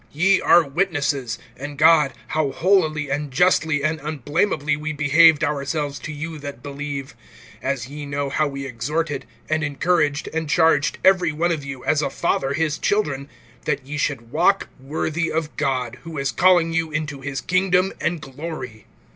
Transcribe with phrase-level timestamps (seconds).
[0.15, 6.11] (10)Ye are witnesses, and God, how holily and justly and unblamably we behaved ourselves to
[6.11, 7.15] you that believe;
[7.63, 12.01] (11)as ye know how we exhorted, and encouraged, and charged every one of you, as
[12.01, 13.29] a father his children,
[13.67, 18.21] (12)that ye should walk worthy of God, who is calling you into his kingdom and
[18.21, 18.87] glory.